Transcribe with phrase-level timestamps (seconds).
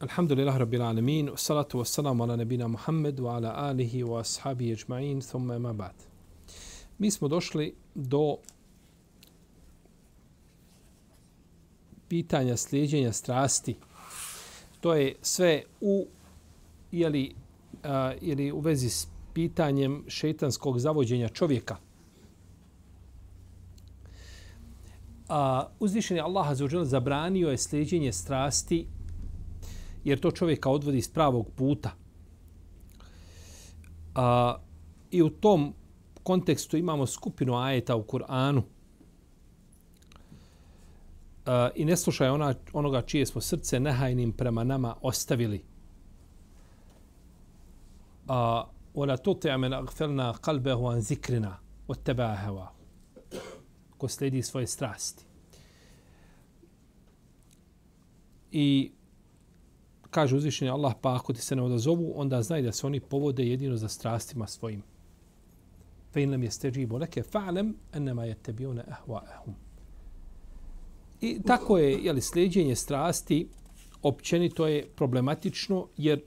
[0.00, 5.56] Alhamdulillah rabbil alamin, salatu wassalamu ala nabina Muhammed wa ala alihi wa ashabi ajma'in, thumma
[5.56, 5.94] ima ba'd.
[6.98, 8.36] Mi smo došli do
[12.08, 13.76] pitanja slijedjenja strasti.
[14.80, 16.06] To je sve u
[16.92, 17.34] jeli,
[17.82, 21.76] a, ili u vezi s pitanjem šetanskog zavođenja čovjeka.
[25.28, 26.46] A, uzvišeni Allah
[26.84, 28.86] zabranio je slijedjenje strasti
[30.03, 31.91] jer to čovjeka odvodi iz pravog puta.
[34.15, 34.57] A,
[35.11, 35.73] I u tom
[36.23, 38.61] kontekstu imamo skupinu ajeta u Kur'anu.
[41.45, 45.63] A, I ne slušaj ona, onoga čije smo srce nehajnim prema nama ostavili.
[48.27, 52.75] A, ولا تطع من اغفلنا قلبه عن ذكرنا واتبع هواه
[53.97, 55.25] ko sledi svoje strasti.
[58.51, 58.91] I
[60.10, 63.46] kaže uzvišenje Allah, pa ako ti se ne odazovu, onda znaj da se oni povode
[63.46, 64.82] jedino za strastima svojim.
[66.12, 69.54] Fe in lam yastajibu laka fa'lam annama yattabi'una ahwa'ahum.
[71.20, 73.48] I tako je, je li slijedjenje strasti
[74.02, 76.20] općenito je problematično jer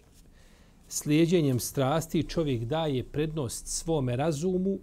[0.87, 4.79] slijedjenjem strasti čovjek daje prednost svome razumu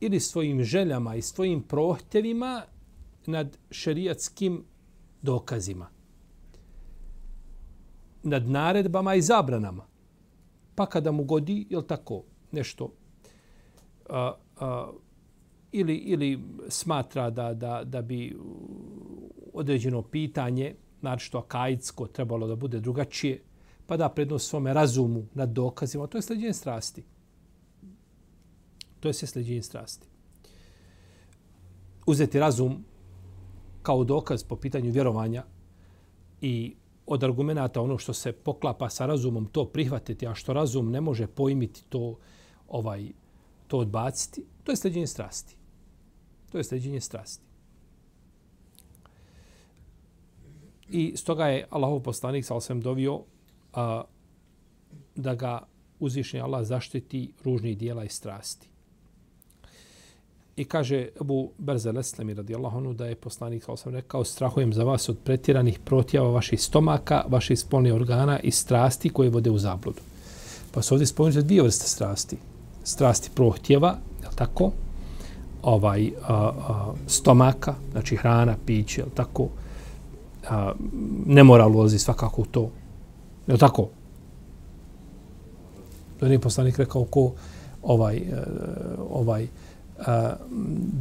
[0.00, 2.62] ili svojim željama i svojim prohtevima
[3.26, 4.64] nad šerijatskim
[5.22, 5.93] dokazima
[8.24, 9.86] nad naredbama i zabranama.
[10.74, 12.22] Pa kada mu godi, je tako,
[12.52, 12.92] nešto,
[14.08, 14.90] a, a,
[15.72, 18.36] ili, ili smatra da, da, da bi
[19.52, 23.42] određeno pitanje, znači što akajitsko, trebalo da bude drugačije,
[23.86, 27.04] pa da prednost svome razumu nad dokazima, to je sljeđenje strasti.
[29.00, 30.06] To je sve sljeđenje strasti.
[32.06, 32.84] Uzeti razum
[33.82, 35.44] kao dokaz po pitanju vjerovanja
[36.40, 36.74] i
[37.06, 41.26] od argumenta ono što se poklapa sa razumom to prihvatiti, a što razum ne može
[41.26, 42.16] pojmiti to
[42.68, 43.08] ovaj
[43.66, 45.56] to odbaciti, to je sleđenje strasti.
[46.52, 47.44] To je sleđenje strasti.
[50.88, 53.22] I stoga je Allahov poslanik sa osvem dovio
[53.72, 54.02] a,
[55.14, 55.62] da ga
[55.98, 58.68] uzvišnji Allah zaštiti ružnih dijela i strasti.
[60.56, 64.84] I kaže Abu Berze Eslemi radijallahu anhu da je poslanik sa sam rekao strahujem za
[64.84, 70.00] vas od pretjeranih protjava vaših stomaka, vaših spolnih organa i strasti koje vode u zabludu.
[70.72, 72.36] Pa su ovdje spomenuti dvije vrste strasti.
[72.84, 74.72] Strasti prohtjeva, je tako?
[75.62, 79.48] Ovaj, a, a, stomaka, znači hrana, piće, je tako?
[80.48, 80.72] A,
[81.26, 82.70] ne mora ulozi svakako u to.
[83.46, 83.88] Je tako?
[86.20, 87.32] To nije poslanik rekao ko
[87.82, 88.22] ovaj, e,
[89.10, 89.48] ovaj,
[89.98, 90.34] a,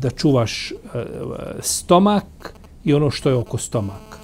[0.02, 0.74] da čuvaš
[1.60, 4.18] stomak i ono što je oko stomaka.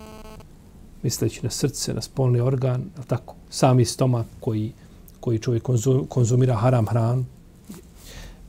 [1.04, 4.74] Misleći na srce, na spolni organ, tako, sami stomak koji,
[5.20, 5.64] koji čovjek
[6.10, 7.26] konzumira haram hranu.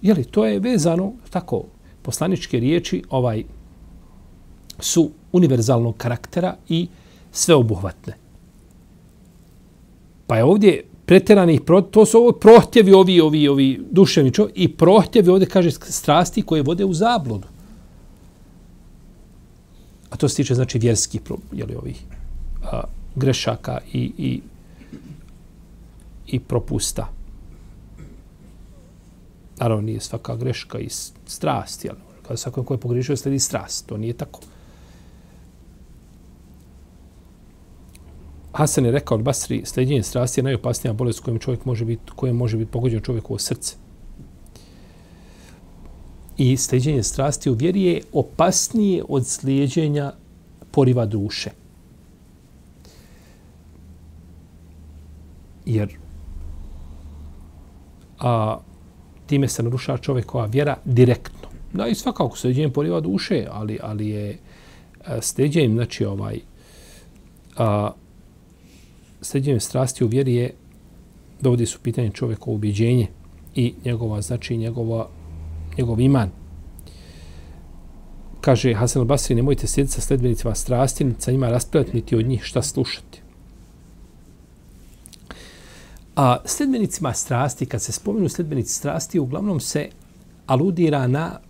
[0.03, 1.64] Jeli, to je vezano, tako,
[2.03, 3.44] poslaničke riječi ovaj
[4.78, 6.88] su univerzalnog karaktera i
[7.32, 8.16] sveobuhvatne.
[10.26, 11.60] Pa je ovdje pretjeranih,
[11.91, 16.62] to su ovo prohtjevi ovi, ovi, ovi duševni čovjek i prohtjevi ovdje kaže strasti koje
[16.62, 17.47] vode u zabludu.
[20.10, 21.20] A to se tiče znači vjerskih,
[21.53, 22.03] jeli, ovih
[22.62, 22.82] a,
[23.15, 24.41] grešaka i, i,
[26.26, 27.09] i propusta.
[29.59, 30.88] Naravno, nije svaka greška i
[31.26, 31.84] strast.
[31.84, 31.94] Jel?
[32.22, 33.87] Kada svako ko je pogrišio, sledi strast.
[33.87, 34.41] To nije tako.
[38.53, 42.37] Hasan je rekao od Basri, sljeđenje strasti je najopasnija bolest kojom čovjek može biti, kojom
[42.37, 43.76] može biti pogođen čovjekovo srce.
[46.37, 50.12] I sljeđenje strasti u vjeri je opasnije od sljeđenja
[50.70, 51.50] poriva duše.
[55.67, 55.96] Jer
[58.19, 58.58] a,
[59.26, 61.49] time se narušava čovjekova vjera direktno.
[61.73, 64.38] Da, i svakako sljeđenje poriva duše, ali, ali je
[65.20, 66.41] sljeđenje, znači ovaj,
[67.56, 67.91] a,
[69.22, 70.55] sređenje strasti u vjeri je
[71.40, 73.06] dovodi su pitanje čovjekovo ubjeđenje
[73.55, 75.08] i njegova, znači njegova,
[75.78, 76.31] njegov iman.
[78.40, 82.62] Kaže Hasan al-Basri, nemojte sjediti sa sledbenicima strasti, sa njima raspravljati niti od njih šta
[82.62, 83.20] slušati.
[86.17, 89.88] A sledbenicima strasti, kad se spomenu sledbenici strasti, uglavnom se
[90.46, 91.40] aludira na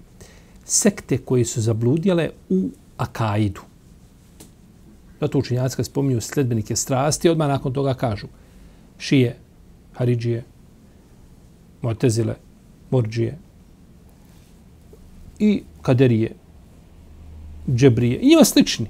[0.65, 3.61] sekte koje su zabludjele u Akaidu.
[5.21, 8.27] Zato učinjaci kad spominju sledbenike strasti, odmah nakon toga kažu
[8.99, 9.37] šije,
[9.93, 10.45] haridžije,
[11.83, 12.35] motezile,
[12.91, 13.39] morđije
[15.39, 16.33] i kaderije,
[17.69, 18.87] džebrije i njima slični.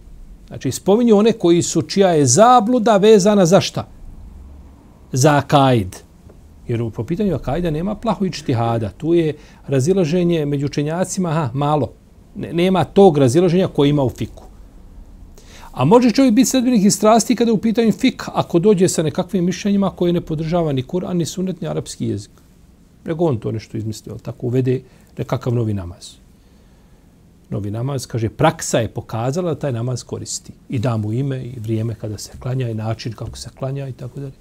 [0.48, 3.86] Znači, spominju one koji su, čija je zabluda vezana za šta?
[5.12, 5.96] Za akaid.
[6.68, 8.90] Jer po pitanju akaida nema plahu i čtihada.
[8.90, 9.34] Tu je
[9.66, 11.92] razilaženje među učenjacima, aha, malo.
[12.34, 14.49] Nema tog razilaženja koji ima u fiku.
[15.72, 19.02] A može čovjek biti sredbenik i strasti kada je u pitanju fik, ako dođe sa
[19.02, 22.30] nekakvim mišljenjima koje ne podržava ni Kur'an, ni sunet, ni arapski jezik.
[23.04, 24.80] Nego on to nešto izmislio, tako uvede
[25.18, 26.10] nekakav novi namaz.
[27.50, 30.52] Novi namaz, kaže, praksa je pokazala da taj namaz koristi.
[30.68, 33.92] I da mu ime i vrijeme kada se klanja i način kako se klanja i
[33.92, 34.32] tako dalje.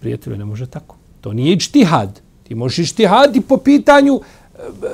[0.00, 0.96] Prijatelju, ne može tako.
[1.20, 2.20] To nije ičtihad.
[2.48, 2.92] Ti možeš
[3.34, 4.90] i po pitanju e, e,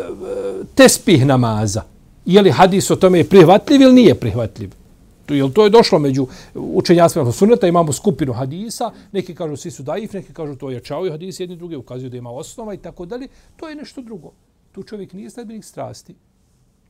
[0.74, 1.82] tespih namaza.
[2.26, 4.70] Je li hadis o tome je prihvatljiv ili nije prihvatljiv?
[5.28, 10.12] Jel to je došlo među učenjacima suneta, imamo skupinu hadisa, neki kažu svi su daif,
[10.12, 13.06] neki kažu to je čao i hadis, jedni drugi ukazuju da ima osnova i tako
[13.06, 13.28] dalje.
[13.56, 14.32] To je nešto drugo.
[14.72, 16.14] Tu čovjek nije sledbenik strasti.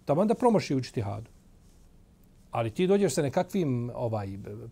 [0.04, 1.30] Tamo da promaši učiti hadu.
[2.50, 4.28] Ali ti dođeš sa nekakvim ovaj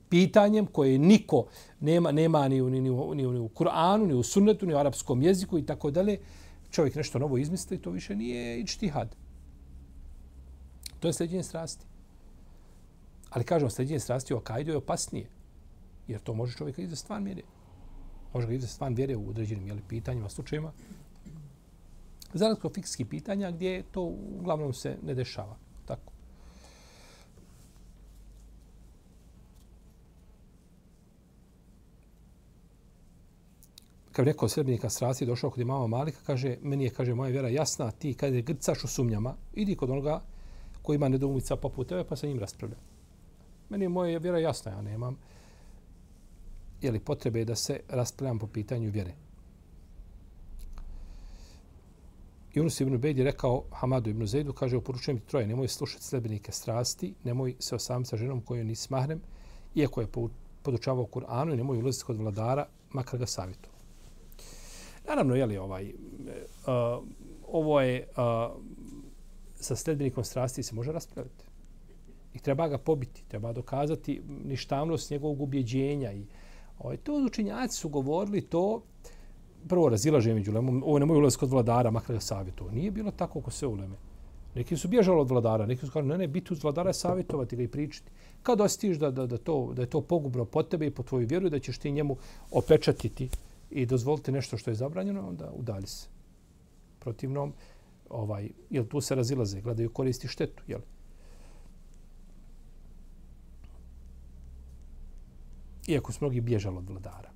[0.08, 1.44] pitanjem koje niko
[1.80, 4.74] nema nema ni u, ni, u, ni, u, ni u Kur'anu, ni u sunnetu, ni
[4.74, 6.18] u arapskom jeziku i tako dalje.
[6.70, 9.16] Čovjek nešto novo izmisli, to više nije ičtihad.
[11.00, 11.91] To je sljeđenje strasti.
[13.32, 15.26] Ali kažemo, sređenje strasti u akajdu je opasnije.
[16.08, 17.42] Jer to može čovjeka izvesti stvarno vjere.
[18.34, 20.72] Može ga izvesti stvarno vjere u određenim jeli, pitanjima, slučajima.
[22.34, 24.02] Zaraz razliku fikskih pitanja gdje to
[24.38, 25.56] uglavnom se ne dešava.
[25.84, 26.12] Tako.
[34.12, 37.90] Kad rekao sredbenika strasti, došao kod imama Malika, kaže, meni je, kaže, moja vjera jasna,
[37.90, 40.20] ti kada je grcaš u sumnjama, idi kod onoga
[40.82, 42.91] koji ima nedoumica poput tebe, pa sa njim raspravlja.
[43.72, 45.16] Meni je moja vjera jasna, ja nemam
[46.82, 49.14] je li potrebe da se raspravljam po pitanju vjere.
[52.54, 56.52] Yunus ibn Ubejd je rekao Hamadu ibn Zaidu, kaže, oporučujem ti troje, nemoj slušati sledbenike
[56.52, 59.20] strasti, nemoj se osamiti sa ženom koju nisi mahrem,
[59.74, 60.08] iako je
[60.62, 63.70] podučavao Kur'anu i nemoj ulaziti kod vladara, makar ga savjetu.
[65.08, 67.04] Naravno, je li ovaj, uh,
[67.48, 68.62] ovo je, uh,
[69.54, 71.41] sa sledbenikom strasti se može raspravljati.
[72.34, 76.12] I treba ga pobiti, treba dokazati ništavnost njegovog ubjeđenja.
[76.12, 76.24] I,
[76.78, 78.82] ovaj, to učinjaci su govorili to,
[79.68, 82.70] prvo razilaže među lemom, ovo nemoj ulaz kod vladara, makar ga savjetuo.
[82.70, 83.96] Nije bilo tako ko sve uleme.
[84.54, 87.56] Neki su bježali od vladara, neki su kao, ne, ne, biti uz vladara je savjetovati
[87.56, 88.10] ga i pričati.
[88.42, 91.26] Kad ostiš da, da, da, to, da je to pogubno po tebe i po tvoju
[91.26, 92.16] vjeru, da ćeš ti njemu
[92.50, 93.28] opečatiti
[93.70, 96.08] i dozvoliti nešto što je zabranjeno, onda udalji se.
[96.98, 97.52] Protivnom,
[98.10, 100.80] ovaj, jel tu se razilaze, gledaju koristi štetu, jel?
[105.86, 107.30] Iako su mnogi bježali od vladara.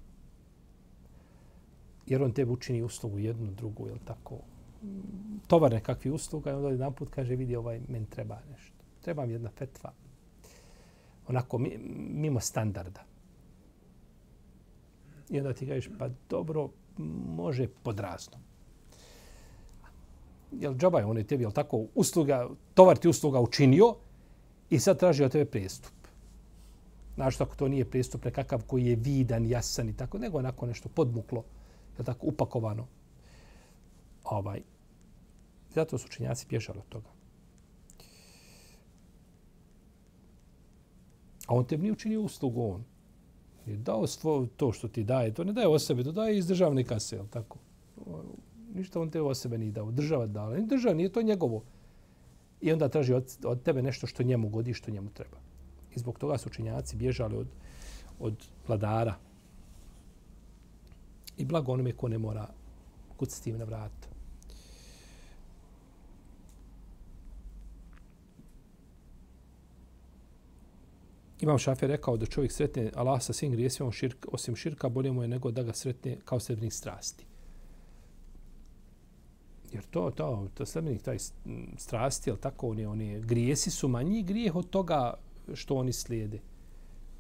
[2.07, 4.39] Jer on tebi učini uslugu jednu, drugu, jel tako?
[5.47, 8.85] Tovar nekakvi usluga i onda jedan put kaže, vidi, ovaj, men treba nešto.
[9.01, 9.93] Treba mi jedna fetva.
[11.29, 11.59] Onako,
[12.13, 13.05] mimo standarda.
[15.31, 16.69] I onda ti kažeš, pa dobro,
[17.37, 18.39] može podrazno.
[20.53, 23.95] Jel džaba je on je tebi, jel tako, usluga, tovar ti usluga učinio
[24.71, 25.96] i sad traži od tebe prestup.
[27.17, 30.89] Znaš, ako to nije pristup nekakav koji je vidan, jasan i tako, nego onako nešto
[30.89, 31.45] podmuklo,
[31.99, 32.87] je tako, upakovano.
[34.25, 34.63] Ovaj.
[35.75, 37.09] Zato su učenjaci bježali od toga.
[41.47, 42.85] A on tebi nije učinio uslugu, on.
[43.67, 46.47] Je dao svo to što ti daje, to ne daje o sebe, to daje iz
[46.47, 47.59] državne kase, je tako?
[48.75, 50.61] Ništa on te o sebe nije dao, država dala.
[50.61, 51.63] Država nije to njegovo.
[52.61, 55.46] I onda traži od, od tebe nešto što njemu godi, što njemu treba.
[55.97, 57.47] I zbog toga su učinjaci bježali od,
[58.19, 58.35] od
[58.69, 59.15] vladara.
[61.37, 62.49] I blago onome ko ne mora
[63.17, 64.17] kucati na vrat.
[71.41, 75.23] Imam Šafir rekao da čovjek sretne Allah sa svim grijesima širk, osim širka, bolje mu
[75.23, 77.27] je nego da ga sretne kao sredbenik strasti.
[79.73, 81.19] Jer to, to, to sredbenik taj
[81.77, 85.15] strasti, ali tako, oni, oni grijesi su manji grijeh od toga
[85.55, 86.41] što oni slijede.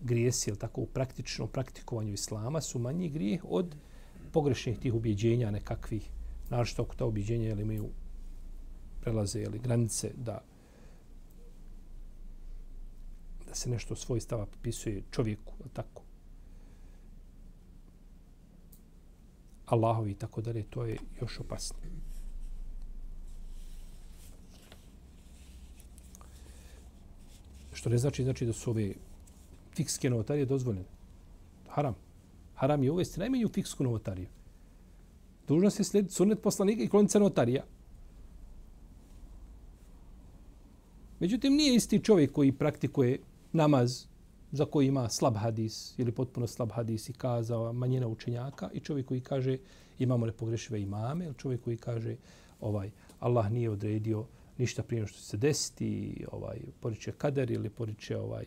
[0.01, 3.77] Grijesi, ili tako, u praktičnom praktikovanju islama su manji grijeh od
[4.33, 6.11] pogrešnih tih ubjeđenja nekakvih.
[6.45, 7.89] Naravno što ta ubjeđenja ili imaju
[9.01, 10.41] prelaze ili granice da
[13.49, 16.03] da se nešto svoj stava popisuje čovjeku, ili tako.
[19.67, 21.96] Allahovi i tako dalje, to je još opasnije.
[27.87, 28.95] Što ne znači, znači da su ove
[29.75, 30.87] fikske novotarije dozvoljene.
[31.69, 31.95] Haram.
[32.55, 34.27] Haram je uvesti najmanju fiksku novotariju.
[35.49, 37.63] Dužno se slijedi sunnet poslanika i klonica notarija.
[41.21, 43.19] Međutim, nije isti čovjek koji praktikuje
[43.53, 44.05] namaz
[44.53, 49.07] za koji ima slab hadis ili potpuno slab hadis i kazao manjina učenjaka i čovjek
[49.07, 49.59] koji kaže
[49.99, 52.17] imamo nepogrešive imame ili čovjek koji kaže
[52.61, 52.91] ovaj
[53.21, 54.25] Allah nije odredio
[54.59, 58.45] ništa prije što se desiti, ovaj poriče kader ili poriče ovaj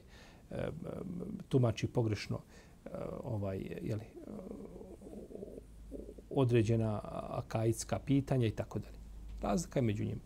[1.50, 2.40] tumači pogrešno
[2.86, 2.90] eh,
[3.24, 4.06] ovaj je li
[6.30, 7.00] određena
[7.30, 8.98] akaidska pitanja i tako dalje.
[9.42, 10.22] Razlika je među njima.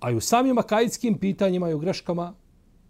[0.00, 2.34] A i u samim akajitskim pitanjima i u greškama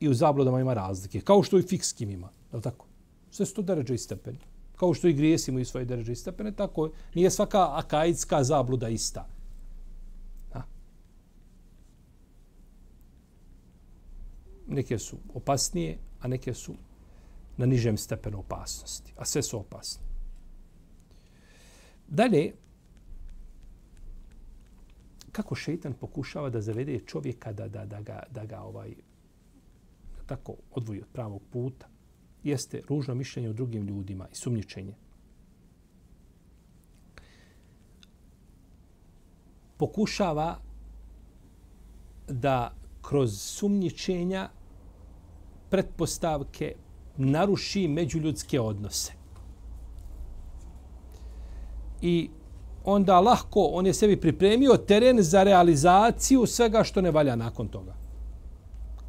[0.00, 1.20] i u zabludama ima razlike.
[1.20, 2.28] Kao što i fikskim ima.
[2.52, 2.86] Je tako?
[3.30, 4.38] Sve su to deređe i stepeni.
[4.82, 9.28] Kao što i grijesimo i svoje deređe i stepene, tako nije svaka akaidska zabluda ista.
[10.52, 10.62] Ha.
[14.66, 16.74] Neke su opasnije, a neke su
[17.56, 19.12] na nižem stepenu opasnosti.
[19.16, 20.02] A sve su opasne.
[22.08, 22.52] Dalje,
[25.32, 28.94] kako šeitan pokušava da zavede čovjeka da, da, da, ga, da ga ovaj
[30.26, 31.88] tako odvoji od pravog puta,
[32.44, 34.94] jeste ružno mišljenje o drugim ljudima i sumnjičenje.
[39.76, 40.58] Pokušava
[42.28, 44.48] da kroz sumnjičenja
[45.70, 46.74] pretpostavke
[47.16, 49.12] naruši međuljudske odnose.
[52.02, 52.30] I
[52.84, 58.01] onda lahko on je sebi pripremio teren za realizaciju svega što ne valja nakon toga.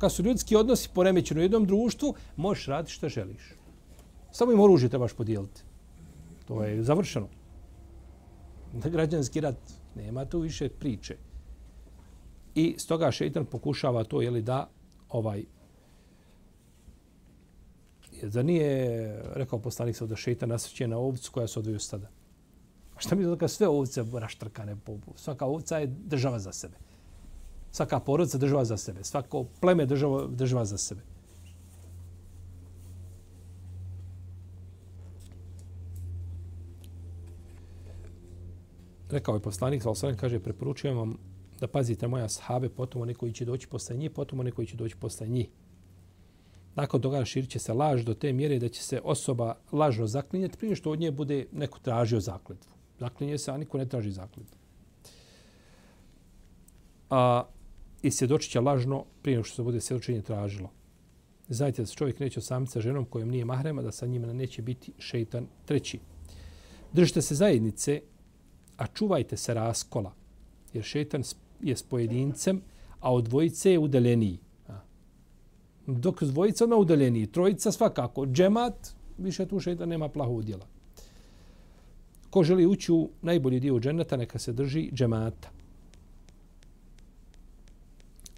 [0.03, 3.53] Kad su ljudski odnosi poremećeni u jednom društvu, možeš raditi što želiš.
[4.31, 5.62] Samo im oružje trebaš podijeliti.
[6.45, 7.27] To je završeno.
[8.74, 9.55] Da građanski rat
[9.95, 11.15] nema tu više priče.
[12.55, 14.69] I stoga šeitan pokušava to, jeli da,
[15.10, 15.45] ovaj,
[18.24, 22.10] da nije rekao poslanik da šeitan nasreće na ovcu koja se odvoju stada.
[22.95, 26.75] A šta mi da sve ovce raštrkane po Svaka ovca je država za sebe.
[27.74, 29.03] Svaka porodica država za sebe.
[29.03, 31.01] Svako pleme država, država za sebe.
[39.10, 41.18] Rekao je poslanik, sa osvijem kaže, preporučujem vam
[41.60, 44.77] da pazite moja sahabe, potom one koji će doći posle njih, potom one koji će
[44.77, 45.50] doći posle njih.
[46.75, 50.58] Nakon toga širit će se laž do te mjere da će se osoba lažno zaklinjati
[50.58, 52.72] prije što od nje bude neko tražio zakletvu.
[53.00, 54.58] Zaklinje se, a niko ne traži zakletvu.
[57.10, 57.44] A,
[58.03, 60.69] I svjedočit će lažno prije što se bude svjedočenje tražilo.
[61.50, 64.62] Znajte da se čovjek neće osamiti sa ženom kojom nije mahrema, da sa njima neće
[64.62, 66.00] biti šeitan treći.
[66.93, 68.01] Držite se zajednice,
[68.77, 70.13] a čuvajte se raskola,
[70.74, 71.24] jer šeitan
[71.62, 72.62] je s pojedincem,
[73.00, 74.39] a od dvojice je udaljeniji.
[75.88, 80.67] Dok s dvojica na udaljeniji, trojica svakako, džemat, više tu šeitan nema plahu udjela.
[82.29, 85.62] Ko želi ući u najbolji dio dženeta, neka se drži džemata.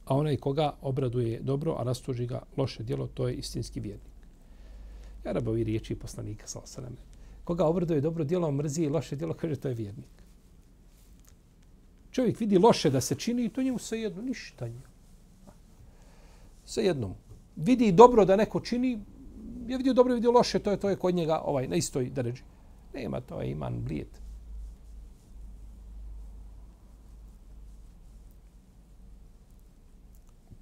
[0.05, 4.15] A onaj koga obraduje dobro, a rastuži ga loše djelo, to je istinski vjernik.
[5.25, 6.95] Ja rabovi riječi poslanika, sa osaname.
[7.43, 10.25] Koga obraduje dobro djelo, mrzi i loše djelo, kaže to je vjernik.
[12.11, 14.95] Čovjek vidi loše da se čini i to njemu sve jedno, ništa njemu.
[16.65, 17.13] Sve jednom.
[17.55, 18.99] Vidi dobro da neko čini,
[19.67, 22.43] je vidio dobro, vidio loše, to je to je kod njega ovaj na istoj dređi.
[22.93, 24.24] Nema to, je iman blijet.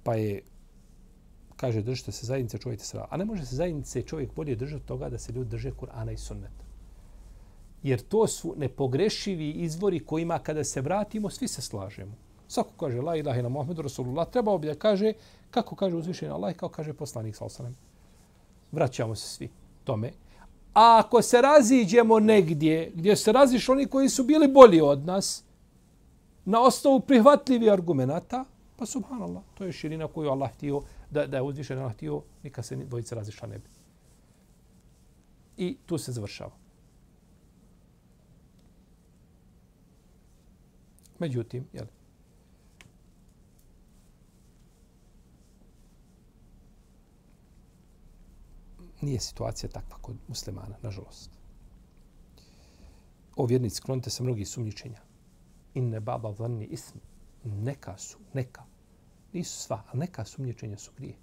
[0.04, 0.42] Pa je,
[1.56, 3.00] kaže, držite se zajednice, čuvajte se.
[3.10, 6.16] A ne može se zajednice čovjek bolje držati toga da se ljudi drže Kur'ana i
[6.16, 6.64] sunneta.
[7.82, 12.12] Jer to su nepogrešivi izvori kojima kada se vratimo, svi se slažemo.
[12.48, 15.12] Svako kaže la ilaha ila Muhammedu Rasulullah, trebao bi da kaže
[15.50, 17.74] kako kaže uzvišeni Allah i kako kaže poslanik sallallahu
[18.72, 19.48] Vraćamo se svi
[19.84, 20.12] tome.
[20.74, 25.44] A ako se raziđemo negdje gdje se raziš oni koji su bili bolji od nas,
[26.44, 28.44] na osnovu prihvatljivih argumenata,
[28.76, 32.66] pa subhanallah, to je širina koju Allah htio, da, da je uzvišen Allah htio, nikad
[32.66, 33.68] se dvojica razišla ne bi.
[35.56, 36.52] I tu se završava.
[41.18, 41.86] Međutim, jel,
[49.00, 51.30] nije situacija takva kod muslimana, nažalost.
[53.36, 55.00] O vjernici, klonite se mnogi sumnjičenja.
[55.74, 56.98] Inne baba vanni ism
[57.44, 58.62] neka su, neka.
[59.32, 61.16] Nisu sva, ali neka sumnječenja su grije.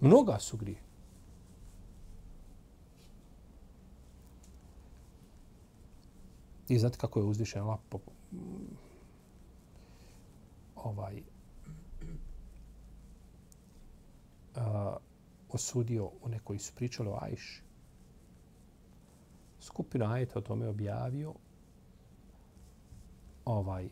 [0.00, 0.88] Mnoga su grije.
[6.68, 7.98] I znate kako je uzvišen Allah po,
[10.76, 11.22] ovaj,
[14.56, 14.96] a,
[15.48, 17.62] osudio one koji su pričali o Ajši.
[19.60, 21.34] Skupinu ajeta o tome objavio
[23.48, 23.88] ovaj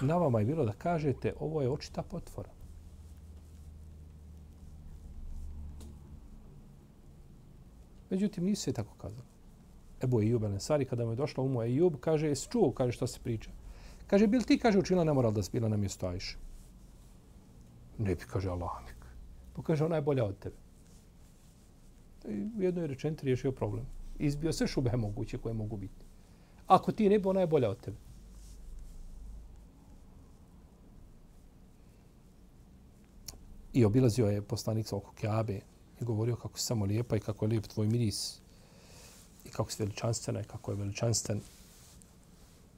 [0.00, 2.50] na vama je bilo da kažete ovo je očita potvora.
[8.10, 9.28] Međutim, nisu se tako kazali.
[10.02, 13.20] Ebu Ejub Elensari, kada mu je došla umu Ejub, kaže, jesi čuo, kaže, što se
[13.20, 13.50] priča.
[14.06, 16.38] Kaže, bil ti, kaže, učinila nemoral da si bila na mjestu Ajše?
[17.98, 18.94] Ne bi, kaže, Allah mi.
[19.54, 20.56] Pa kaže, ona je bolja od tebe.
[22.28, 23.86] I u jednoj rečenti riješio problem.
[24.18, 26.03] Izbio sve šube moguće koje mogu biti.
[26.66, 27.96] Ako ti ne bi, ona je bolja od tebe.
[33.72, 35.60] I obilazio je poslanik oko Kjabe
[36.00, 38.40] i govorio kako si samo lijepa i kako je lijep tvoj miris
[39.44, 41.40] i kako si veličanstvena i kako je veličanstven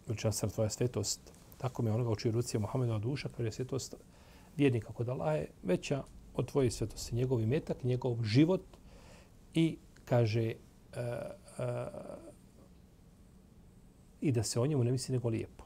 [0.06, 1.20] veličanstvena tvoja svetost.
[1.58, 3.94] Tako mi je onoga učio rucije Muhammeda duša, kaže je svetost
[4.56, 6.02] vjernika kod Allah je veća
[6.34, 7.14] od tvoje svetosti.
[7.14, 8.62] Njegov imetak, njegov život
[9.54, 11.02] i kaže uh,
[11.58, 11.66] uh,
[14.26, 15.64] i da se o njemu ne misli nego lijepo.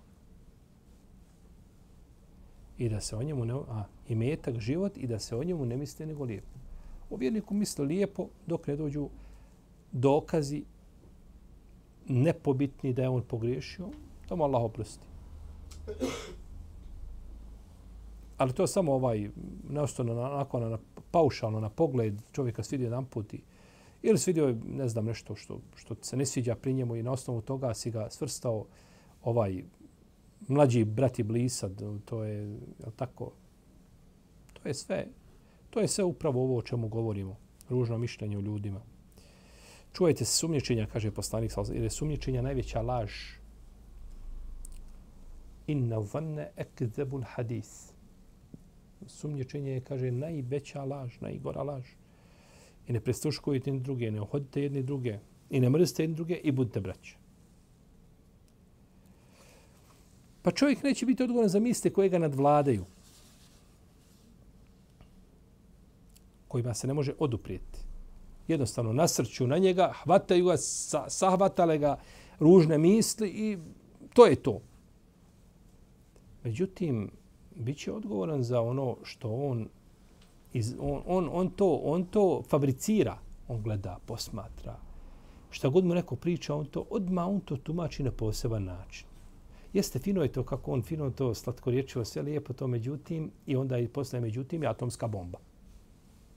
[2.78, 3.54] I da se o njemu ne...
[3.54, 6.58] A, i metak život i da se o njemu ne misli nego lijepo.
[7.10, 9.08] O vjerniku misli lijepo dok ne dođu
[9.92, 10.64] dokazi
[12.08, 13.88] nepobitni da je on pogriješio,
[14.28, 15.06] to mu Allah oprosti.
[18.36, 19.30] Ali to je samo ovaj,
[19.70, 20.78] neostano onako na,
[21.10, 23.40] paušalno na pogled čovjeka svidi jedan put i,
[24.02, 27.40] ili svidio ne znam nešto što, što se ne sviđa pri njemu i na osnovu
[27.40, 28.66] toga si ga svrstao
[29.22, 29.64] ovaj
[30.48, 32.58] mlađi brat i blisad, to je, je
[32.96, 33.32] tako,
[34.52, 35.06] to je sve,
[35.70, 37.36] to je sve upravo ovo o čemu govorimo,
[37.68, 38.80] ružno mišljenje o ljudima.
[39.92, 43.12] Čujete se sumnječenja, kaže poslanik, jer je sumnječenja najveća laž.
[45.66, 47.92] Inna vanne ekzebul hadis.
[49.06, 51.84] Sumnječenje je, kaže, najveća laž, najgora laž.
[52.90, 55.18] I ne prestuškujete jedni druge, ne ohodite jedni druge.
[55.50, 57.16] I ne mrzite jedni druge i budite braće.
[60.42, 62.84] Pa čovjek neće biti odgovoran za misle koje ga nadvladaju.
[66.48, 67.78] Kojima se ne može oduprijeti
[68.48, 70.56] jednostavno nasrću na njega, hvataju ga,
[71.08, 71.98] sahvatale ga
[72.38, 73.58] ružne misli i
[74.14, 74.60] to je to.
[76.44, 77.10] Međutim,
[77.54, 79.68] bit će odgovoran za ono što on,
[80.52, 83.18] iz, on, on, on, to, on to fabricira.
[83.48, 84.76] On gleda, posmatra.
[85.50, 89.06] Šta god mu neko priča, on to odma on to tumači na poseban način.
[89.72, 93.56] Jeste, fino je to kako on fino to slatko riječivo, sve lijepo to, međutim, i
[93.56, 95.38] onda i posle međutim je atomska bomba.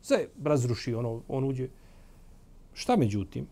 [0.02, 1.68] Sve razruši, ono, on uđe,
[2.74, 3.48] Šta međutim?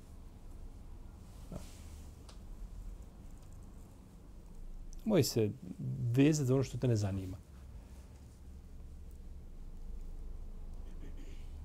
[5.05, 5.49] Moj se
[6.13, 7.37] vezati za ono što te ne zanima.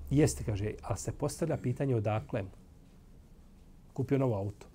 [0.09, 2.49] Jeste, kaže, ali se postavlja pitanje odakle mu.
[3.93, 4.67] Kupio novo auto.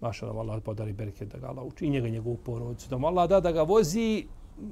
[0.00, 1.86] Maša nam Allah podari berke da ga Allah uči.
[1.86, 2.88] I njega njegovu porodicu.
[2.90, 4.26] Da mu Allah da da ga vozi,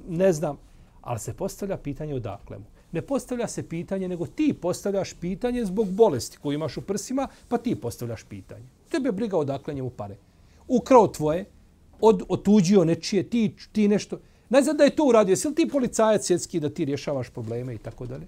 [0.08, 0.58] ne znam.
[1.00, 5.88] Ali se postavlja pitanje odakle mu ne postavlja se pitanje, nego ti postavljaš pitanje zbog
[5.88, 8.64] bolesti koju imaš u prsima, pa ti postavljaš pitanje.
[8.90, 10.16] Tebe briga odakle njemu pare.
[10.68, 11.44] Ukrao tvoje,
[12.00, 14.18] od, otuđio nečije, ti, ti nešto.
[14.50, 15.32] Ne znam da je to uradio.
[15.32, 18.26] Jesi li ti policajac svjetski da ti rješavaš probleme i tako dalje?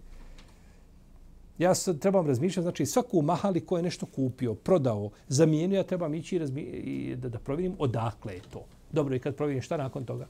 [1.58, 6.14] Ja sad trebam razmišljati, znači svaku mahali ko je nešto kupio, prodao, zamijenio, ja trebam
[6.14, 8.64] ići i da, da provjerim odakle je to.
[8.92, 10.26] Dobro, i kad provjerim šta nakon toga?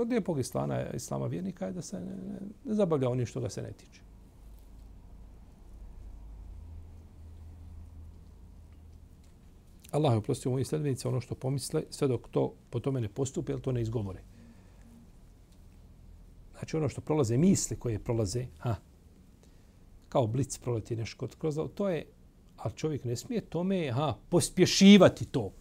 [0.00, 3.50] od lijepog islama, islama vjernika je da se ne, ne, ne zabavlja onim što ga
[3.50, 4.00] se ne tiče.
[9.90, 13.52] Allah je oprostio mojim sljedbenici ono što pomisle, sve dok to po tome ne postupi,
[13.52, 14.20] jer to ne izgovore.
[16.66, 18.74] Znači ono što prolaze, misli koje prolaze, ha,
[20.08, 22.06] kao blic proleti nešto kroz, to je,
[22.56, 25.52] ali čovjek ne smije tome, ha, pospješivati to.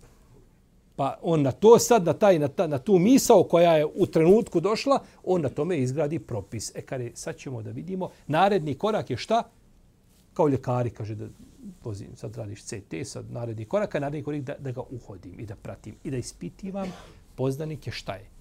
[0.96, 4.06] Pa on na to sad, na, taj, na, ta, na tu misao koja je u
[4.06, 6.72] trenutku došla, on na tome izgradi propis.
[6.76, 9.44] E kada sad ćemo da vidimo, naredni korak je šta?
[10.34, 11.28] Kao ljekari kaže da
[11.84, 15.46] pozim, sad radiš CT, sad naredni korak, a naredni korak da, da ga uhodim i
[15.46, 16.88] da pratim i da ispitivam
[17.36, 18.35] poznanike šta je.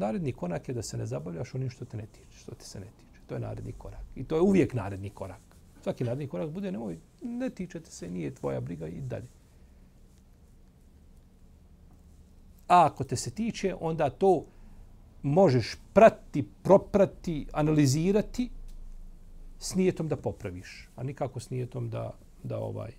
[0.00, 2.80] Naredni korak je da se ne zabavljaš onim što te ne tiče, što te se
[2.80, 3.20] ne tiče.
[3.26, 4.04] To je naredni korak.
[4.16, 5.40] I to je uvijek naredni korak.
[5.82, 9.28] Svaki naredni korak bude nemoj, ne tičete se, nije tvoja briga i dalje.
[12.68, 14.44] A ako te se tiče, onda to
[15.22, 18.50] možeš prati, proprati, analizirati
[19.58, 22.92] s nijetom da popraviš, a nikako s nijetom da, da ovaj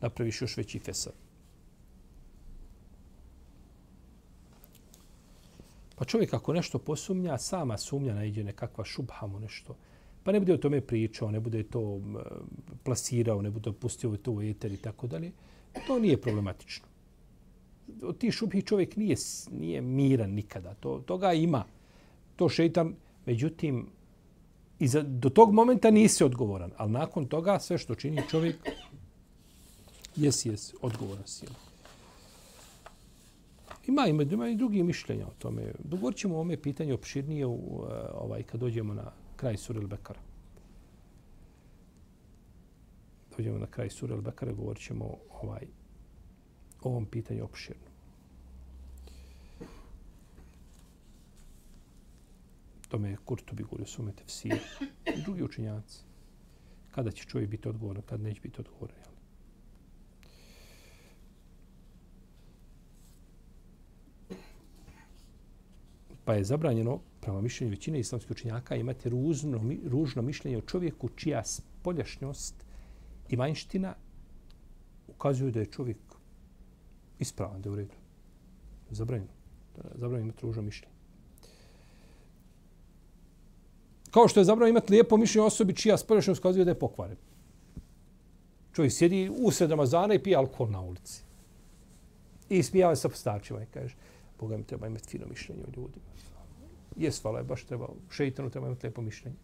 [0.00, 1.12] napraviš još veći fesad.
[6.02, 9.76] Pa čovjek ako nešto posumnja, sama sumnja najde nekakva šubha mu nešto.
[10.22, 12.00] Pa ne bude o tome pričao, ne bude to
[12.82, 15.30] plasirao, ne bude pustio to u eter i tako dalje.
[15.86, 16.86] To nije problematično.
[18.02, 19.16] Od tih šubhi čovjek nije,
[19.50, 20.74] nije miran nikada.
[20.74, 21.64] To, toga ima.
[22.36, 22.94] To šeitan,
[23.26, 23.86] međutim,
[24.78, 26.72] i za, do tog momenta nisi odgovoran.
[26.76, 28.56] Ali nakon toga sve što čini čovjek,
[30.16, 31.46] jesi, jesi, odgovoran si.
[33.86, 35.72] Ima, ima, ima i drugi mišljenja o tome.
[35.84, 40.20] Dogovorit ćemo o ome pitanje opširnije u, e, ovaj, kad dođemo na kraj Suril Bekara.
[43.36, 45.66] Dođemo na kraj Suril Bekara, govorit ćemo ovaj,
[46.82, 47.92] o ovom pitanju opširno.
[52.88, 54.58] Tome je Kurtubi govorio sume tefsir
[55.16, 56.02] i drugi učenjaci.
[56.90, 59.11] Kada će čovjek biti odgovoran, kada neće biti odgovoran.
[66.24, 71.44] Pa je zabranjeno, prema mišljenju većine islamskih učenjaka, imati ružno, ružno mišljenje o čovjeku čija
[71.44, 72.54] spoljašnjost
[73.28, 73.94] i vanjština
[75.08, 75.98] ukazuju da je čovjek
[77.18, 77.94] ispravan, da je u redu.
[78.90, 79.32] Zabranjeno.
[79.94, 80.92] Zabranjeno imati ružno mišljenje.
[84.10, 87.16] Kao što je zabranjeno imati lijepo mišljenje osobi čija spoljašnjost ukazuje da je pokvaren.
[88.72, 91.22] Čovjek sjedi u sred Ramazana i pije alkohol na ulici.
[92.48, 93.96] I smijava se sa postačima i kaže,
[94.42, 96.04] Boga mi treba imati fino mišljenje o ljudima.
[96.96, 99.36] Jes, hvala je baš treba, šeitanu treba imati lijepo mišljenje.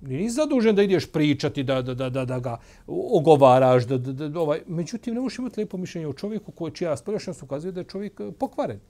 [0.00, 2.56] Nisi zadužen da ideš pričati, da, da, da, da, da ga
[2.86, 3.86] ogovaraš.
[3.86, 4.62] Da, da, da, ovaj.
[4.66, 8.20] Međutim, ne možeš imati lijepo mišljenje o čovjeku koji čija spoljašnjost ukazuje da je čovjek
[8.20, 8.80] eh, pokvaren.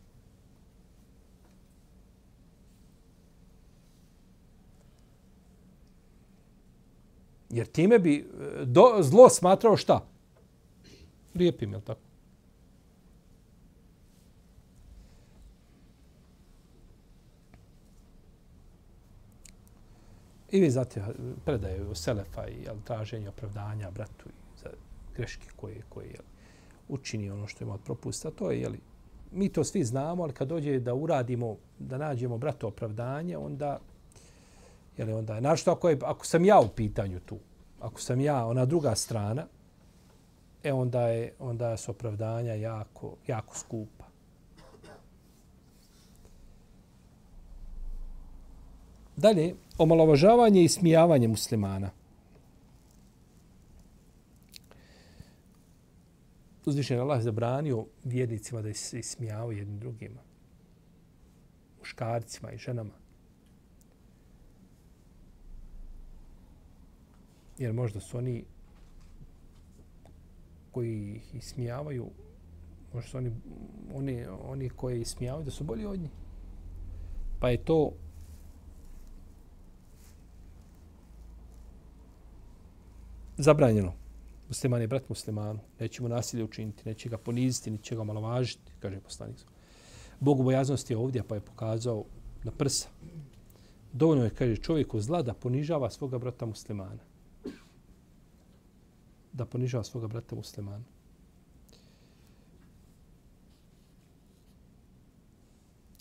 [7.50, 10.00] Jer time bi eh, do, zlo smatrao šta?
[11.34, 12.11] Lijepim, je li tako?
[20.52, 21.02] I vi znate,
[21.44, 24.70] predaje u Selefa i jel, traženje opravdanja bratu i za
[25.16, 26.24] greške koje, koje jel,
[26.88, 28.30] učini ono što ima od propusta.
[28.30, 28.72] To je, jel,
[29.30, 33.80] mi to svi znamo, ali kad dođe da uradimo, da nađemo bratu opravdanje, onda,
[34.96, 37.38] jel, onda, našto ako, je, ako sam ja u pitanju tu,
[37.80, 39.46] ako sam ja, ona druga strana,
[40.64, 44.11] e onda je, onda su opravdanja jako, jako skupa.
[49.16, 51.90] Dalje, omalovažavanje i smijavanje muslimana.
[56.66, 60.20] Uzvišen Allah je zabranio vjernicima da se smijavaju jednim drugima.
[61.78, 62.94] Muškarcima i ženama.
[67.58, 68.44] Jer možda su oni
[70.70, 72.10] koji ih ismijavaju,
[72.94, 73.32] možda su oni,
[73.94, 76.10] oni, oni koji ismijavaju da su bolji od njih.
[77.40, 77.92] Pa je to
[83.42, 83.92] zabranjeno.
[84.48, 85.58] Musliman je brat muslimanu.
[85.80, 89.38] Neće mu nasilje učiniti, neće ga poniziti, neće ga malovažiti, kaže poslanik.
[90.20, 92.04] Bogu bojaznost je ovdje, pa je pokazao
[92.44, 92.88] na prsa.
[93.92, 97.02] Dovoljno je, kaže čovjeku zla, da ponižava svoga brata muslimana.
[99.32, 100.84] Da ponižava svoga brata muslimana.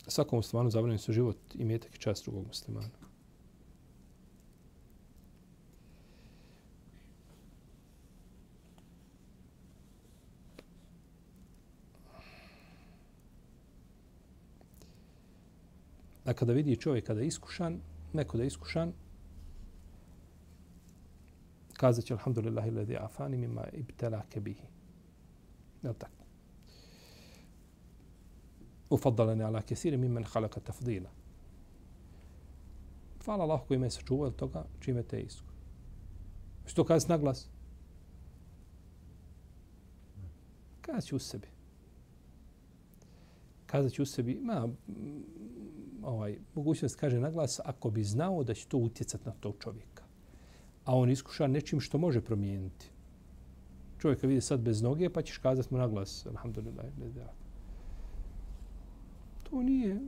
[0.08, 3.01] Svakom muslimanu zabranjeno su život i metak i čast drugog muslimana.
[16.26, 17.80] Da kada vidi čovjek kada je iskušan,
[18.14, 18.94] neko da je iskušan,
[21.74, 24.68] kazat će alhamdulillahi ladhi afani mima ibtela kebihi.
[25.84, 26.26] Je tako?
[28.90, 31.10] Ufaddalani ala kesiri mimmen halaka tafdila.
[33.26, 35.48] Hvala Allah koji me je sačuvao od toga čime te isku.
[36.66, 37.50] Što kazati na glas?
[41.06, 41.48] Ću u sebi.
[43.66, 44.68] Kazat u sebi, ma,
[46.04, 50.04] ovaj, mogućnost kaže na glas ako bi znao da će to utjecati na tog čovjeka.
[50.86, 52.86] A on iskuša nečim što može promijeniti.
[54.00, 56.26] Čovjeka vidi sad bez noge pa ćeš kazati mu na glas.
[56.26, 56.86] Alhamdulillah.
[59.50, 60.00] To nije.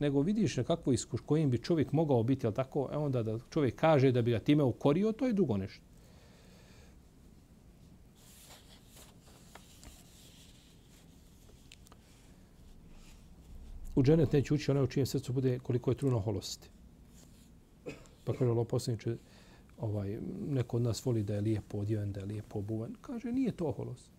[0.00, 3.38] Nego vidiš na kakvo iskuš kojim bi čovjek mogao biti, ali tako, e onda da
[3.50, 5.87] čovjek kaže da bi ga time ukorio, to je dugo nešto.
[13.98, 16.68] U dženet neće ući onaj u čijem srcu bude koliko je truno holosti.
[18.24, 19.16] Pa kaže Allah poslaniče,
[19.78, 22.94] ovaj, neko od nas voli da je lijepo odjeven, da je lijepo obuven.
[23.00, 24.10] Kaže, nije to oholost.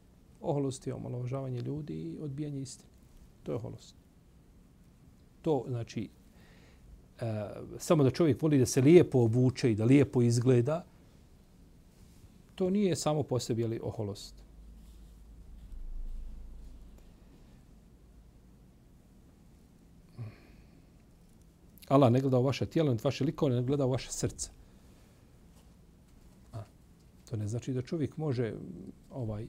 [0.41, 2.89] Oholost je omalovažavanje ljudi i odbijanje istine.
[3.43, 3.95] To je oholost.
[5.41, 6.09] To znači,
[7.21, 10.85] e, samo da čovjek voli da se lijepo obuče i da lijepo izgleda,
[12.55, 14.35] to nije samo po sebi oholost.
[21.89, 24.49] Allah ne gleda u vaše tijelo, ne vaše likove, ne gleda u vaše srce.
[26.53, 26.63] A,
[27.29, 28.53] to ne znači da čovjek može
[29.11, 29.47] ovaj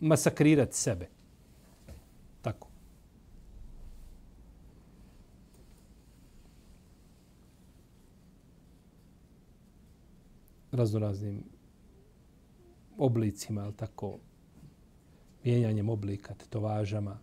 [0.00, 1.08] masakrirati sebe.
[2.42, 2.68] Tako.
[10.76, 11.44] raznoraznim
[12.98, 14.18] oblicima, ali tako,
[15.44, 17.18] mijenjanjem oblika, tetovažama.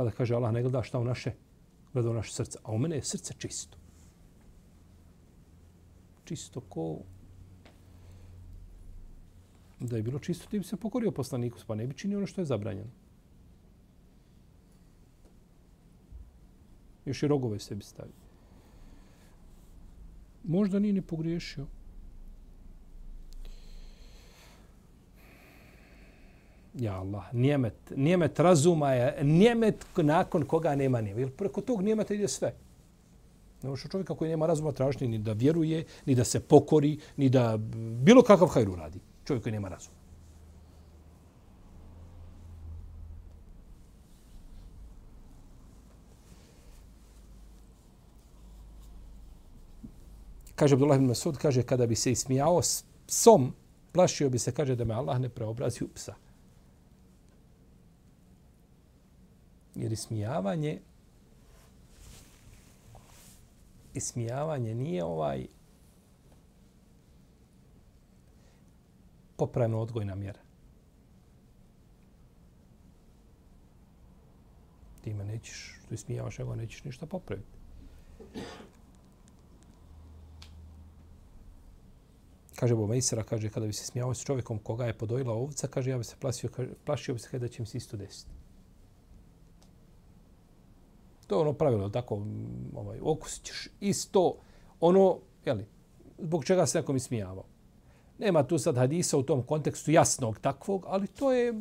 [0.00, 1.32] Pa da kaže Allah, ne gleda šta u naše,
[1.92, 2.58] gleda u naše srce.
[2.62, 3.78] A u mene je srce čisto.
[6.24, 6.98] Čisto ko...
[9.80, 12.40] Da je bilo čisto, ti bi se pokorio poslaniku, pa ne bi činio ono što
[12.40, 12.90] je zabranjeno.
[17.04, 18.20] Još i rogove sebi stavio
[20.44, 21.66] možda nije ni pogriješio.
[26.80, 31.20] Ja Allah, nijemet, nijemet razuma je, nijemet nakon koga nema nijemet.
[31.20, 32.54] Jer preko tog nijemeta ide sve.
[33.62, 37.28] Ne može čovjeka koji nema razuma tražiti ni da vjeruje, ni da se pokori, ni
[37.28, 37.56] da
[38.02, 39.00] bilo kakav hajru radi.
[39.24, 40.00] Čovjek koji nema razuma.
[50.60, 52.60] kaže Abdullah ibn Masud, kaže kada bi se ismijao
[53.06, 53.52] psom,
[53.92, 56.14] plašio bi se, kaže da me Allah ne preobrazi u psa.
[59.74, 60.80] Jer ismijavanje
[63.94, 65.46] ismijavanje nije ovaj
[69.36, 70.40] popravno odgojna mjera.
[75.04, 77.60] Ti me nećeš, što ismijavaš, nego nećeš ništa popraviti.
[82.60, 85.90] kaže Bo Mejsera, kaže, kada bi se smijao s čovjekom koga je podojila ovca, kaže,
[85.90, 88.39] ja bi se plašio, kaže, plašio bi se kada će mi se isto desiti.
[91.30, 94.36] To je ono pravilo, tako, mm, ovaj, okusit ćeš isto
[94.80, 95.66] ono, jeli,
[96.18, 97.44] zbog čega se nekom ismijavao.
[98.18, 101.54] Nema tu sad hadisa u tom kontekstu jasnog takvog, ali to je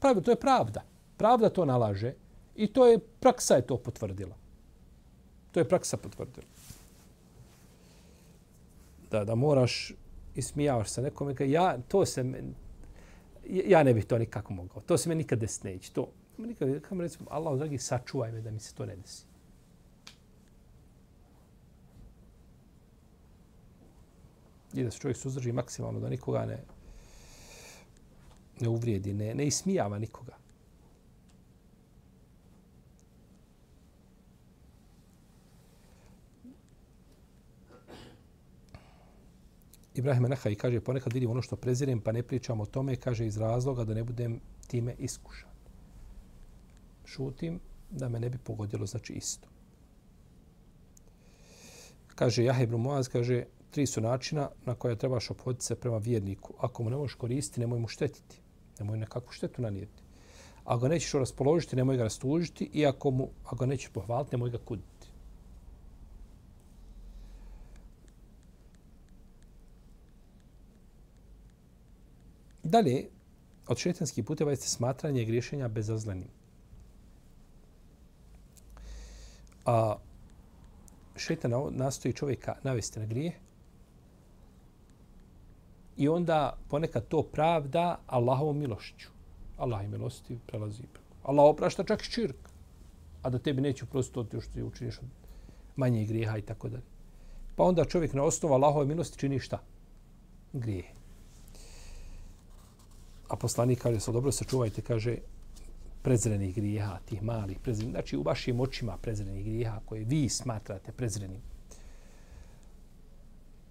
[0.00, 0.82] pravilo, to je pravda.
[1.16, 2.14] Pravda to nalaže
[2.54, 4.36] i to je, praksa je to potvrdila.
[5.52, 6.46] To je praksa potvrdila.
[9.10, 9.92] Da, da moraš
[10.34, 12.24] ismijavaš se nekome, ka ja, to se,
[13.44, 14.82] ja ne bih to nikako mogao.
[14.82, 15.94] To se me nikad desneći.
[15.94, 16.08] To,
[16.40, 19.24] To, nikad, kam recimo, Allah, dragi, sačuvaj me da mi se to ne desi.
[24.72, 26.58] I da se čovjek suzdrži maksimalno, da nikoga ne,
[28.60, 30.36] ne uvrijedi, ne, ne ismijava nikoga.
[39.94, 43.36] Ibrahim Nahaj kaže, ponekad vidim ono što prezirem, pa ne pričam o tome, kaže iz
[43.36, 45.49] razloga da ne budem time iskušan.
[47.10, 49.48] Šutim da me ne bi pogodilo, znači isto.
[52.14, 56.54] Kaže Jahe ibn Muaz, kaže, tri su načina na koje trebaš opoditi se prema vjerniku.
[56.58, 58.40] Ako mu ne možeš koristiti, nemoj mu štetiti.
[58.78, 60.02] Nemoj nekakvu štetu nanijeti.
[60.64, 62.70] Ako ga nećeš raspoložiti, nemoj ga rastužiti.
[62.72, 65.08] I ako, mu, ako ga nećeš pohvaliti, nemoj ga kuditi.
[72.62, 73.08] Dalje,
[73.66, 76.28] od šetanskih puteva jeste smatranje griješenja bezazlenim.
[79.70, 79.96] A
[81.16, 83.32] šetan nastoji čovjeka navesti na grije
[85.96, 89.08] i onda ponekad to pravda Allahovom milošću.
[89.58, 90.82] Allah je milosti, prelazi.
[90.92, 91.14] preko.
[91.22, 92.50] Allah oprašta čak i.
[93.22, 95.00] A da tebi neće prostoti još ti učiniš
[95.76, 96.84] manje grijeha i tako dalje.
[97.56, 99.58] Pa onda čovjek na osnovu Allahove milosti čini šta?
[100.52, 100.84] Grije.
[103.28, 105.16] A poslanik kaže, sa dobro se čuvajte, kaže,
[106.02, 111.40] prezrenih grijeha, tih malih prezrenih, znači u vašim očima prezrenih grijeha koje vi smatrate prezrenim.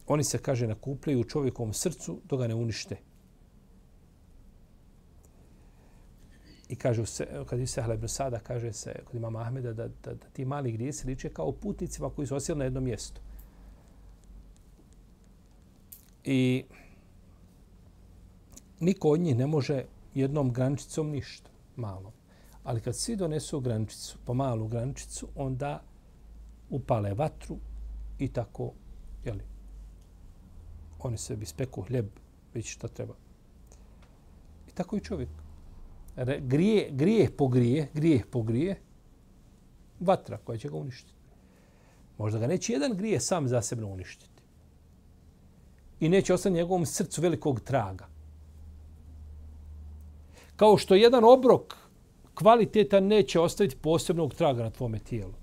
[0.07, 2.97] Oni se, kaže, nakupljaju u čovjekovom srcu dok ga ne unište.
[6.69, 10.27] I kaže, se, kad se Hlebno Sada, kaže se kod imama Ahmeda da, da, da
[10.33, 13.21] ti mali grije se liče kao putnicima koji su osjeli na jednom mjestu.
[16.23, 16.63] I
[18.79, 21.49] niko od njih ne može jednom grančicom ništa.
[21.75, 22.18] malo.
[22.69, 25.83] Ali kad svi donesu grančicu, po malu grančicu, onda
[26.69, 27.57] upale vatru
[28.19, 28.73] i tako,
[29.25, 29.43] jeli,
[30.99, 32.09] oni se bi speku hljeb,
[32.53, 33.13] već šta treba.
[34.67, 35.29] I tako i čovjek.
[36.39, 38.79] Grije, grije po grije, grije po grije,
[39.99, 41.13] vatra koja će ga uništiti.
[42.17, 44.41] Možda ga neće jedan grije sam zasebno uništiti.
[45.99, 48.07] I neće ostati njegovom srcu velikog traga.
[50.55, 51.78] Kao što jedan obrok
[52.39, 55.33] kvalitetan neće ostaviti posebnog traga na tvome tijelu.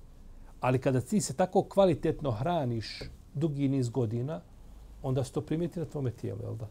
[0.61, 3.01] Ali kada ti se tako kvalitetno hraniš
[3.35, 4.41] dugi niz godina,
[5.03, 6.69] onda se to primijeti na tvome tijelu, jel da?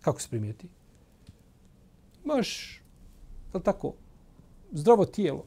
[0.00, 0.68] Kako se primijeti?
[2.24, 2.80] Imaš,
[3.54, 3.92] jel tako,
[4.72, 5.44] zdravo tijelo.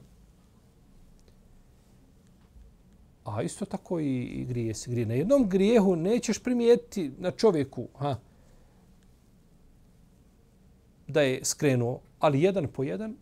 [3.23, 5.05] A isto tako i, i grije se grije.
[5.05, 8.15] Na jednom grijehu nećeš primijetiti na čovjeku ha,
[11.07, 13.15] da je skrenuo, ali jedan po jedan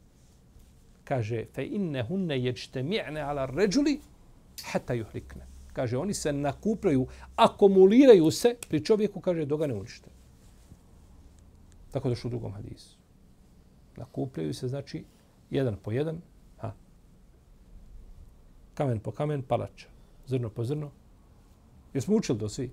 [1.08, 4.00] kaže fe inne hunne ječte mi'ne ala ređuli
[4.72, 5.46] hata juhlikne.
[5.74, 10.10] Kaže, oni se nakupljaju, akumuliraju se pri čovjeku, kaže, do ga ne unište.
[11.92, 12.98] Tako došlo u drugom hadisu.
[13.98, 15.04] Nakupljaju se, znači,
[15.50, 16.22] jedan po jedan,
[16.58, 16.74] ha.
[18.74, 19.88] kamen po kamen, palača.
[20.28, 20.92] Zrno po zrno.
[21.94, 22.72] Jesmo učili to svi?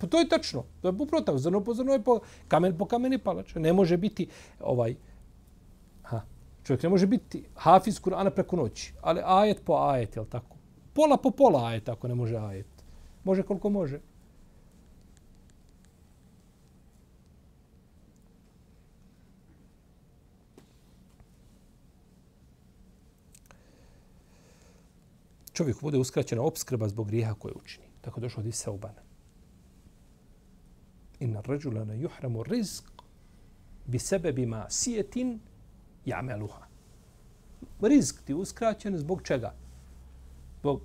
[0.00, 0.64] Pa to je tačno.
[0.82, 1.38] To je upravo tako.
[1.38, 3.58] Zrno po zrno je po, kamen po kamen i palača.
[3.58, 4.28] Ne može biti
[4.60, 4.94] ovaj,
[6.64, 10.56] čovjek ne može biti hafiz Kur'ana preko noći, ali ajet po ajet, je tako?
[10.92, 12.66] Pola po pola ajet, ako ne može ajet.
[13.24, 14.00] Može koliko može.
[25.52, 27.86] Čovjek bude uskraćena obskrba zbog grijeha koje učini.
[28.00, 29.02] Tako došlo od Isa Ubana.
[31.20, 32.82] Inna ređulana juhramu rizq
[33.86, 35.40] bi sebebima sijetin
[36.04, 36.66] jameluha.
[37.80, 39.54] Rizk ti uskraćen zbog čega?
[40.60, 40.80] Zbog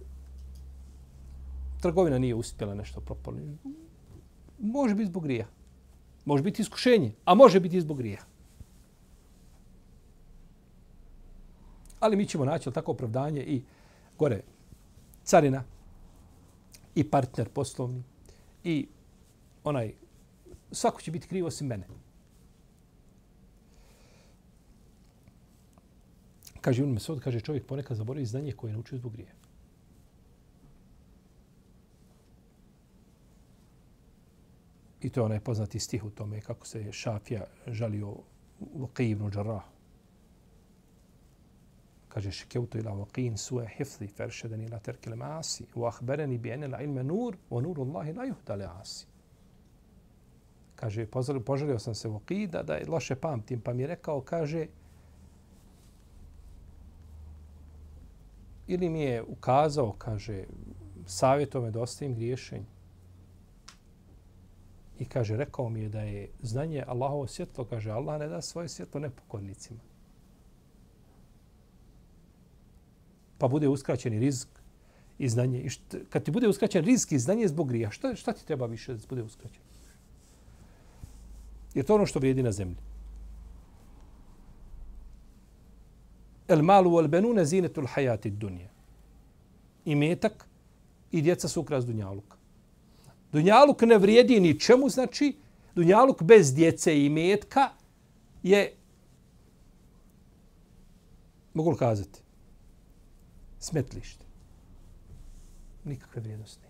[1.82, 3.58] trgovina nije uspjela nešto propali.
[4.60, 5.47] Može biti zbog grija.
[6.25, 8.21] Može biti iskušenje, a može biti zbog grija.
[11.99, 13.63] Ali mi ćemo naći tako opravdanje i
[14.17, 14.41] gore
[15.23, 15.63] carina
[16.95, 18.04] i partner poslovni
[18.63, 18.88] i
[19.63, 19.93] onaj
[20.71, 21.88] svako će biti krivo osim mene.
[26.65, 29.30] Kaže Ibn Mesud, kaže čovjek ponekad zaboravi znanje koje je naučio zbog grije.
[35.01, 38.15] I to je onaj poznati stih u tome kako se Šafija žalio
[38.75, 39.69] Luqi ibn Đarrahu.
[42.10, 46.82] Kaže, šekeutu ila Luqin suje hifzi feršeden ila terkile maasi u ahbereni bi ene la
[46.82, 49.06] ilme nur wa nuru Allahi la juhdale asi.
[50.75, 51.06] Kaže,
[51.45, 54.67] požalio sam se Vaqida da, da je loše pamtim, pa mi je rekao, kaže,
[58.67, 60.43] ili mi je ukazao, kaže,
[61.06, 62.65] savjeto me da ostavim griješenje.
[64.99, 68.69] I kaže, rekao mi je da je znanje Allahovo svjetlo, kaže, Allah ne da svoje
[68.69, 69.80] svjetlo nepokornicima.
[73.38, 74.49] Pa bude uskraćeni rizik
[75.19, 75.62] i znanje.
[75.62, 78.65] I št, kad ti bude uskraćen rizik i znanje zbog grija, šta, šta ti treba
[78.65, 79.62] više da bude uskraćen?
[81.73, 82.78] Jer to ono što vrijedi na zemlji.
[86.47, 88.69] El malu wal benune zinetul hayati dunya.
[89.86, 90.47] I metak
[91.12, 92.38] i djeca su ukras dunjaluka.
[93.31, 95.36] Dunjaluk ne vrijedi ni čemu, znači
[95.75, 97.69] Dunjaluk bez djece i metka
[98.43, 98.73] je
[101.53, 102.19] mogu li kazati
[103.60, 104.25] smetlište.
[105.84, 106.65] Nikakve vrijednosti.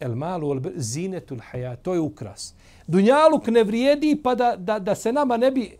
[0.00, 2.54] El malu al zinetul hayat, to je ukras.
[2.86, 5.78] Dunjaluk ne vrijedi pa da, da, da se nama ne bi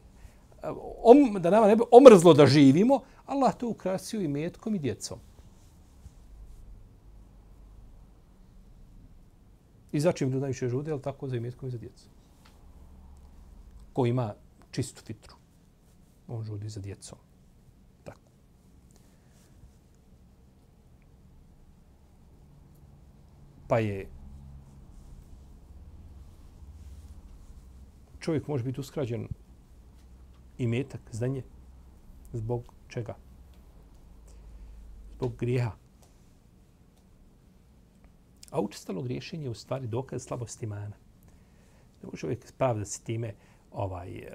[1.03, 5.19] om, da nama ne bi omrzlo da živimo, Allah to ukrasio i metkom i djecom.
[9.93, 12.09] I za čim najviše žude, ali tako za imetkom i za djecu.
[13.93, 14.35] Ko ima
[14.71, 15.37] čistu fitru,
[16.29, 17.19] on žudi za djecom.
[18.05, 18.21] Tako.
[23.69, 24.09] Pa je
[28.21, 29.29] čovjek može biti uskrađen
[30.63, 31.43] i metak, znanje,
[32.33, 33.17] zbog čega?
[35.17, 35.73] Zbog grijeha.
[38.51, 40.97] A učestalo griješenje je u stvari dokaz slabosti imana.
[42.03, 43.35] Ne može uvijek pravda se time
[43.73, 44.27] ovaj,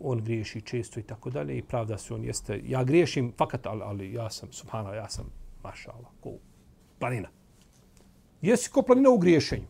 [0.00, 3.82] on griješi često i tako dalje i pravda se on jeste, ja griješim fakat, ali,
[3.82, 5.26] ali ja sam, subhano, ja sam,
[5.62, 6.30] maša Allah, ko
[6.98, 7.28] planina.
[8.42, 9.66] Jesi ko planina u griješenju?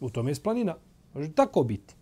[0.00, 0.76] U tome je planina.
[1.14, 1.99] Može tako biti.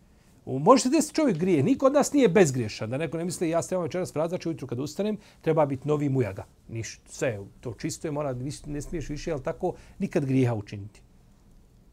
[0.49, 1.63] Može se desiti čovjek grije.
[1.63, 2.91] Niko od nas nije bezgriješan.
[2.91, 5.89] Da neko ne misli ja se trebam večeras vrat, znači ujutru kad ustanem, treba biti
[5.89, 6.45] novi mujaga.
[6.69, 8.37] Niš, sve to čisto je, mora,
[8.67, 11.01] ne smiješ više, ali tako, nikad grijeha učiniti.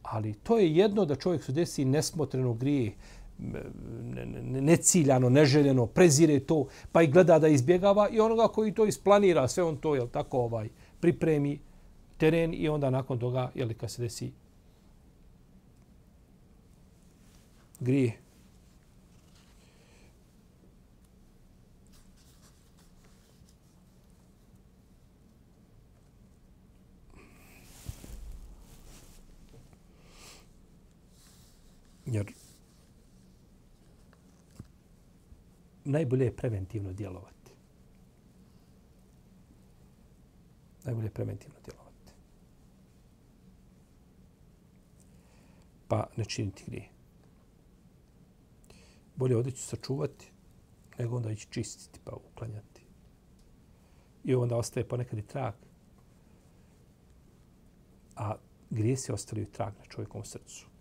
[0.02, 2.94] Ali to je jedno da čovjek se desi nesmotreno grije,
[4.62, 9.64] neciljano, neželjeno, prezire to, pa i gleda da izbjegava i onoga koji to isplanira, sve
[9.64, 11.60] on to, jel tako, ovaj, pripremi
[12.18, 14.32] teren i onda nakon toga, jel, kad se desi
[17.80, 18.25] grije,
[32.06, 32.34] Jer
[35.86, 37.52] najbolje je preventivno djelovati.
[40.84, 42.12] Najbolje je preventivno djelovati.
[45.88, 46.90] Pa ne činiti grije.
[49.16, 50.32] Bolje odeću sačuvati
[51.00, 52.82] nego onda ići čistiti pa uklanjati.
[54.24, 55.54] I onda ostaje ponekad i trag.
[58.16, 58.36] A
[58.70, 60.75] grije se ostavljaju trag na čovjekom srcu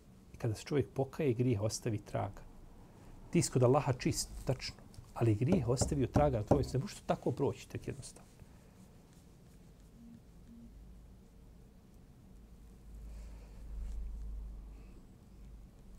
[0.44, 2.42] kada se čovjek pokaje i grijeh ostavi traga.
[3.30, 4.76] Ti iskod Allaha čist, tačno.
[5.14, 6.78] Ali grijeh ostavio traga na tvojoj se.
[6.78, 8.30] Ne to tako proći, tek jednostavno.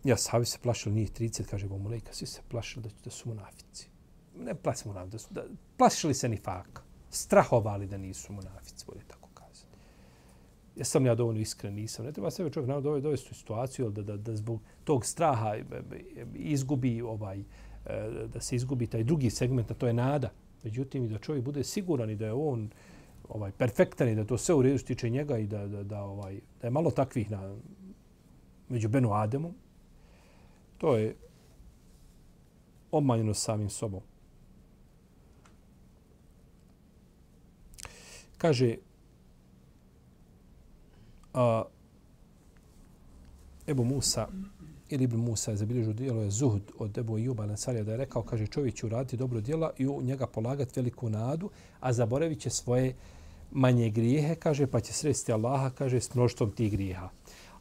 [0.04, 3.30] Ja, sahabi se plašili, nije 30, kaže bo Mulejka, svi se plašili da, da su
[3.30, 3.90] munafici.
[4.36, 5.44] Ne plašimo nam, da su, da,
[5.78, 6.82] plašili se ni faka.
[7.10, 9.25] Strahovali da nisu munafici, bolje tako
[10.76, 12.06] jesam ja dovoljno iskren, nisam.
[12.06, 15.56] Ne treba sebe čovjek naravno dovesti, dovesti u situaciju da, da, da zbog tog straha
[16.34, 17.44] izgubi ovaj, e,
[18.34, 20.30] da se izgubi taj drugi segment, a to je nada.
[20.64, 22.70] Međutim, i da čovjek bude siguran i da je on
[23.30, 26.40] ovaj perfektan i da to sve u redu tiče njega i da, da, da, ovaj,
[26.62, 27.56] da je malo takvih na,
[28.70, 29.54] među Benu Ademom,
[30.78, 31.16] to je
[32.92, 34.02] obmanjeno samim sobom.
[38.38, 38.76] Kaže,
[41.36, 41.64] a,
[43.68, 44.28] Ebu Musa
[44.90, 48.22] ili Ibn Musa je zabilježio dijelo je Zuhd od Ebu Ijuba Nasarija da je rekao,
[48.22, 52.50] kaže čovjek će uraditi dobro djela i u njega polagati veliku nadu, a zaboravit će
[52.50, 52.94] svoje
[53.52, 57.10] manje grijehe, kaže, pa će sresti Allaha, kaže, s mnoštvom tih grijeha.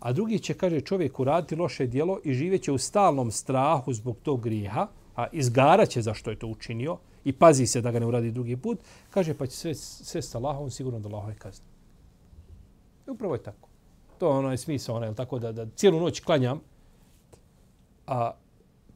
[0.01, 4.41] A drugi će, kaže, čovjek uraditi loše djelo i živeće u stalnom strahu zbog tog
[4.43, 8.57] grijeha, a izgaraće zašto je to učinio i pazi se da ga ne uradi drugi
[8.57, 8.79] put,
[9.11, 11.74] kaže, pa će sresti Allaha, on sigurno da Allaha je kazni.
[13.07, 13.68] I upravo je tako.
[14.18, 16.61] To je onaj smisao, onaj, tako da, da cijelu noć klanjam,
[18.07, 18.32] a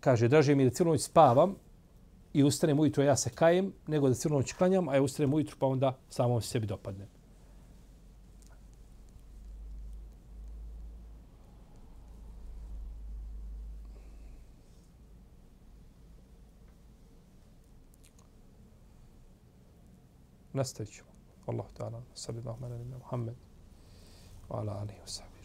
[0.01, 1.55] kaže, draže mi da cijelu noć spavam
[2.33, 5.57] i ustanem ujutro, ja se kajem, nego da cijelu noć klanjam, a ja ustanem ujutro,
[5.59, 7.09] pa onda samom sebi dopadnem.
[20.53, 21.09] Nastavit ćemo.
[21.47, 22.03] Allah ta'ala.
[22.15, 23.48] Sallallahu alaihi wa sallam
[24.49, 25.38] wa ala alihi wa sahbihi.